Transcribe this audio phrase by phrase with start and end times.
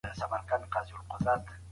[0.15, 1.35] لېمه